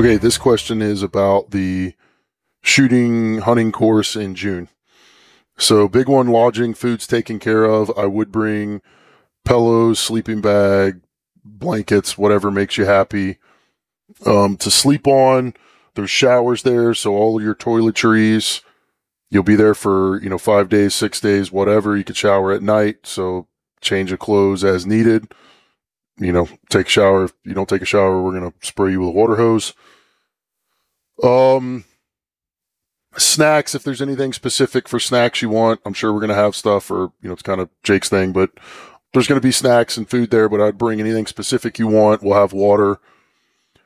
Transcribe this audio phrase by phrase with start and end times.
[0.00, 1.92] Okay, this question is about the
[2.62, 4.70] shooting hunting course in June.
[5.58, 7.92] So, big one lodging, food's taken care of.
[7.98, 8.80] I would bring
[9.44, 11.02] pillows, sleeping bag,
[11.44, 13.36] blankets, whatever makes you happy
[14.24, 15.52] um, to sleep on.
[15.96, 18.62] There's showers there, so all your toiletries.
[19.28, 21.94] You'll be there for you know five days, six days, whatever.
[21.94, 23.48] You could shower at night, so
[23.82, 25.30] change of clothes as needed.
[26.18, 27.24] You know, take a shower.
[27.24, 29.74] If you don't take a shower, we're gonna spray you with a water hose.
[31.22, 31.84] Um,
[33.16, 33.74] snacks.
[33.74, 36.90] If there's anything specific for snacks you want, I'm sure we're gonna have stuff.
[36.90, 38.50] Or you know, it's kind of Jake's thing, but
[39.12, 40.48] there's gonna be snacks and food there.
[40.48, 42.22] But I'd bring anything specific you want.
[42.22, 42.98] We'll have water.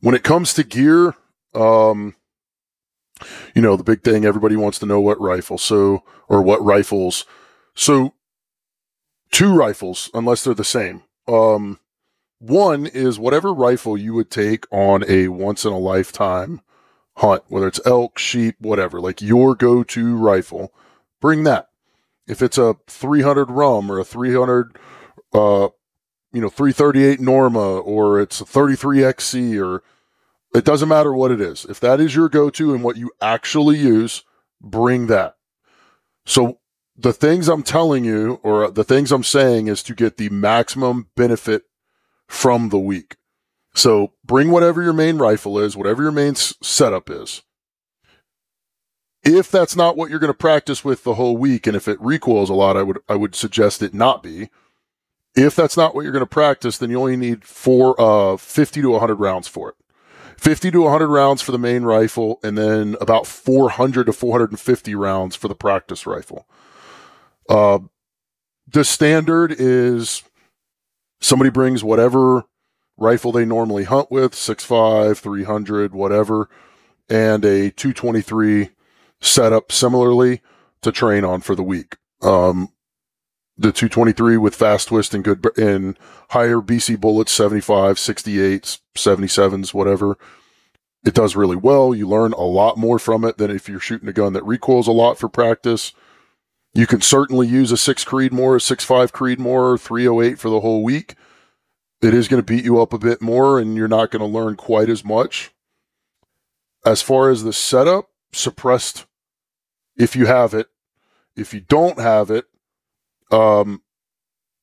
[0.00, 1.14] When it comes to gear,
[1.54, 2.14] um,
[3.54, 7.24] you know, the big thing everybody wants to know what rifle, so, or what rifles.
[7.74, 8.14] So,
[9.32, 11.02] two rifles, unless they're the same.
[11.26, 11.80] Um,
[12.38, 16.60] one is whatever rifle you would take on a once in a lifetime
[17.16, 20.72] hunt, whether it's elk, sheep, whatever, like your go to rifle,
[21.20, 21.70] bring that.
[22.26, 24.76] If it's a 300 rum or a 300,
[25.32, 25.68] uh,
[26.32, 29.82] you know, 338 Norma or it's a 33 XC or
[30.54, 31.64] it doesn't matter what it is.
[31.64, 34.24] If that is your go to and what you actually use,
[34.60, 35.36] bring that.
[36.26, 36.58] So
[36.96, 41.08] the things I'm telling you or the things I'm saying is to get the maximum
[41.14, 41.64] benefit
[42.28, 43.16] from the week.
[43.74, 47.42] So bring whatever your main rifle is, whatever your main s- setup is.
[49.22, 52.00] If that's not what you're going to practice with the whole week, and if it
[52.00, 54.50] recoils a lot, I would I would suggest it not be.
[55.34, 58.80] If that's not what you're going to practice, then you only need four, uh, 50
[58.82, 59.74] to 100 rounds for it.
[60.38, 65.36] 50 to 100 rounds for the main rifle, and then about 400 to 450 rounds
[65.36, 66.46] for the practice rifle.
[67.48, 67.80] Uh,
[68.66, 70.22] the standard is
[71.20, 72.44] somebody brings whatever
[72.96, 76.48] rifle they normally hunt with 6.5 300 whatever
[77.08, 78.70] and a 223
[79.20, 80.40] setup similarly
[80.82, 81.96] to train on for the week.
[82.22, 82.70] Um,
[83.58, 85.98] the 223 with fast twist and good and
[86.30, 90.18] higher bc bullets 75 68 77s whatever.
[91.04, 91.94] It does really well.
[91.94, 94.88] You learn a lot more from it than if you're shooting a gun that recoils
[94.88, 95.92] a lot for practice
[96.76, 100.82] you can certainly use a six Creedmoor, a six five Creedmoor, 308 for the whole
[100.82, 101.14] week.
[102.02, 104.26] It is going to beat you up a bit more, and you're not going to
[104.26, 105.52] learn quite as much.
[106.84, 109.06] As far as the setup, suppressed
[109.96, 110.68] if you have it.
[111.34, 112.44] If you don't have it,
[113.30, 113.82] um,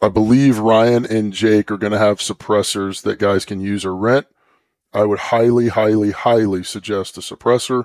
[0.00, 3.94] I believe Ryan and Jake are going to have suppressors that guys can use or
[3.94, 4.26] rent.
[4.92, 7.84] I would highly, highly, highly suggest a suppressor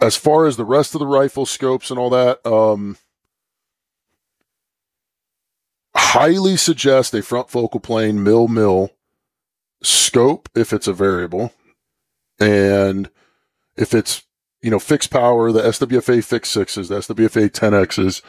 [0.00, 2.96] as far as the rest of the rifle scopes and all that, um,
[5.96, 8.90] highly suggest a front focal plane mil mil
[9.82, 11.52] scope if it's a variable,
[12.38, 13.10] and
[13.76, 14.22] if it's
[14.62, 18.22] you know fixed power, the SWFA fixed sixes, the SWFA 10x's,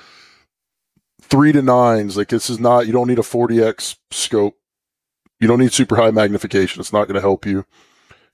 [1.22, 2.18] three to nines.
[2.18, 4.56] Like this is not you don't need a 40x scope.
[5.40, 6.82] You don't need super high magnification.
[6.82, 7.66] It's not going to help you.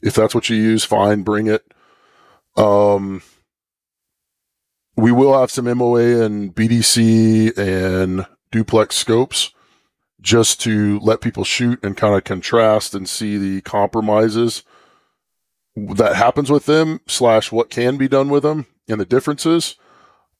[0.02, 1.72] If that's what you use, fine, bring it.
[2.56, 3.22] Um,
[4.96, 9.52] we will have some MOA and BDC and duplex scopes
[10.22, 14.64] just to let people shoot and kind of contrast and see the compromises
[15.76, 19.76] that happens with them slash what can be done with them and the differences.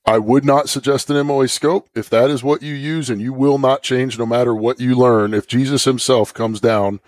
[0.06, 3.34] I would not suggest an MOA scope if that is what you use and you
[3.34, 5.34] will not change no matter what you learn.
[5.34, 7.00] If Jesus himself comes down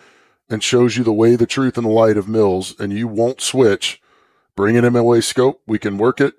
[0.50, 3.40] and shows you the way, the truth, and the light of mils and you won't
[3.40, 4.02] switch,
[4.58, 5.62] bring an MOA scope.
[5.66, 6.34] We can work it.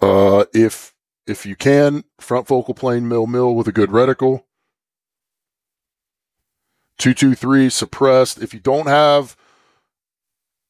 [0.00, 0.94] Uh, if
[1.26, 4.44] if you can, front focal plane mil mil with a good reticle.
[6.96, 8.40] Two two three suppressed.
[8.40, 9.36] If you don't have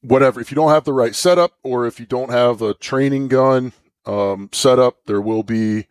[0.01, 3.29] whatever, if you don't have the right setup, or if you don't have a training
[3.29, 3.71] gun
[4.05, 5.87] um, setup, there will be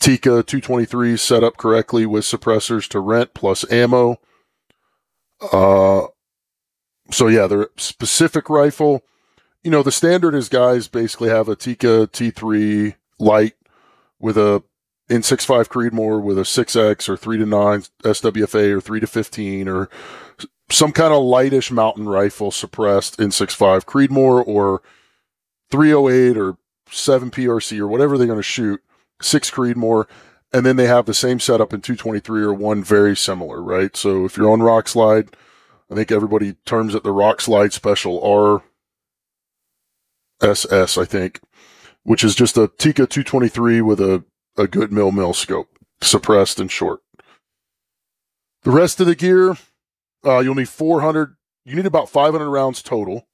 [0.00, 4.16] Tikka 223 set up correctly with suppressors to rent plus ammo.
[5.52, 6.06] Uh,
[7.10, 9.02] so yeah, the specific rifle
[9.68, 13.52] you know, the standard is guys basically have a Tikka T3 light
[14.18, 14.64] with a
[15.08, 19.68] a N65 Creedmoor with a 6X or 3 to 9 SWFA or 3 to 15
[19.68, 19.90] or
[20.70, 24.80] some kind of lightish mountain rifle suppressed N65 Creedmoor or
[25.70, 26.56] 308 or
[26.90, 28.82] 7 PRC or whatever they're going to shoot,
[29.20, 30.06] 6 Creedmoor.
[30.50, 33.94] And then they have the same setup in 223 or one very similar, right?
[33.94, 35.34] So if you're on Rokslide,
[35.90, 38.62] I think everybody terms it the Rokslide Special R
[40.40, 41.40] SS, I think,
[42.02, 44.24] which is just a Tikka 223 with a,
[44.56, 45.68] a good mil mil scope,
[46.00, 47.00] suppressed and short.
[48.62, 49.56] The rest of the gear,
[50.24, 51.36] uh, you'll need 400
[51.68, 53.26] you need about 500 rounds total.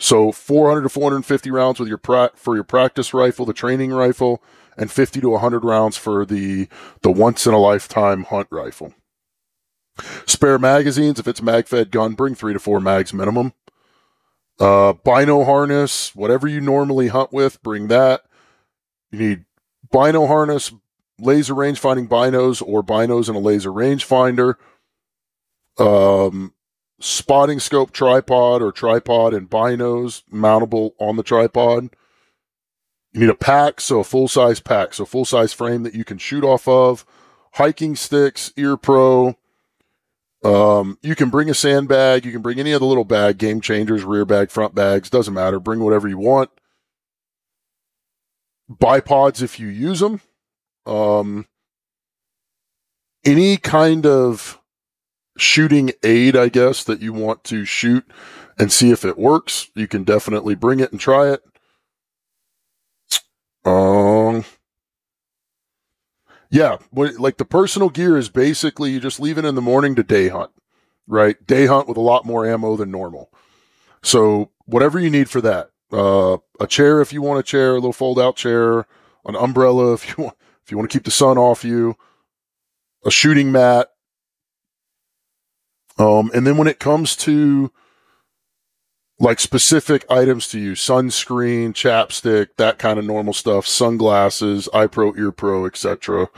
[0.00, 4.42] So 400 to 450 rounds with your pra- for your practice rifle, the training rifle,
[4.76, 6.68] and 50 to 100 rounds for the
[7.02, 8.94] the once in a lifetime hunt rifle.
[10.26, 13.52] Spare magazines, if it's mag fed gun, bring three to four mags minimum.
[14.60, 18.22] Uh, bino harness, whatever you normally hunt with, bring that.
[19.10, 19.44] You need
[19.92, 20.72] bino harness,
[21.20, 24.58] laser range finding binos, or binos and a laser range finder.
[25.78, 26.54] Um,
[27.00, 31.90] spotting scope tripod or tripod and binos mountable on the tripod.
[33.12, 36.04] You need a pack, so a full size pack, so full size frame that you
[36.04, 37.06] can shoot off of.
[37.54, 39.36] Hiking sticks, ear pro.
[40.44, 42.24] Um, you can bring a sandbag.
[42.24, 45.34] You can bring any of the little bag, game changers, rear bag, front bags, doesn't
[45.34, 45.58] matter.
[45.58, 46.50] Bring whatever you want.
[48.70, 50.20] Bipods if you use them.
[50.86, 51.46] Um,
[53.24, 54.60] any kind of
[55.36, 58.04] shooting aid, I guess, that you want to shoot
[58.58, 61.42] and see if it works, you can definitely bring it and try it.
[63.64, 63.97] Um,
[66.50, 70.02] yeah, like the personal gear is basically you just leave it in the morning to
[70.02, 70.50] day hunt,
[71.06, 71.44] right?
[71.46, 73.30] Day hunt with a lot more ammo than normal.
[74.02, 77.74] So whatever you need for that, uh, a chair if you want a chair, a
[77.74, 78.86] little fold out chair,
[79.24, 81.96] an umbrella if you want if you want to keep the sun off you,
[83.04, 83.88] a shooting mat,
[85.98, 87.72] um, and then when it comes to
[89.20, 95.14] like specific items to use, sunscreen, chapstick, that kind of normal stuff, sunglasses, eye pro,
[95.16, 96.28] ear pro, etc.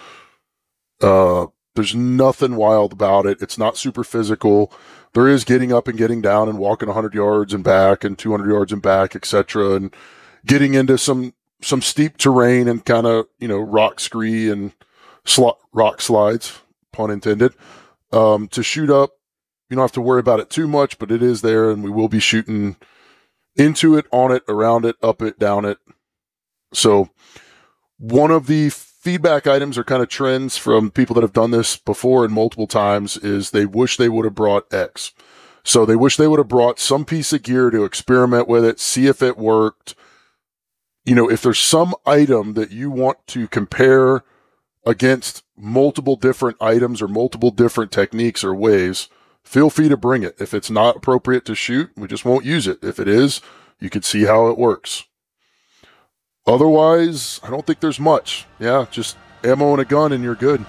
[1.03, 3.43] Uh, there's nothing wild about it.
[3.43, 4.73] It's not super physical.
[5.13, 8.51] There is getting up and getting down and walking 100 yards and back and 200
[8.51, 9.75] yards and back, etc.
[9.75, 9.95] And
[10.47, 14.73] getting into some some steep terrain and kind of you know rock scree and
[15.25, 16.61] sl- rock slides,
[16.93, 17.55] pun intended,
[18.13, 19.20] um, to shoot up
[19.71, 21.91] you don't have to worry about it too much, but it is there, and we
[21.91, 22.77] will be shooting
[23.57, 25.79] into it, on it, around it, up it, down it.
[26.75, 27.11] So,
[27.97, 31.77] one of the feedback items or kind of trends from people that have done this
[31.77, 35.13] before and multiple times is they wish they would have brought X.
[35.63, 38.81] So they wish they would have brought some piece of gear to experiment with it,
[38.81, 39.95] see if it worked.
[41.05, 44.23] You know, if there's some item that you want to compare
[44.85, 49.09] against multiple different items or multiple different techniques or ways,
[49.45, 50.37] feel free to bring it.
[50.39, 52.79] If it's not appropriate to shoot, we just won't use it.
[52.83, 53.41] If it is,
[53.79, 55.05] you can see how it works.
[56.47, 58.47] Otherwise, I don't think there's much.
[58.59, 60.65] Yeah, just ammo and a gun and you're good.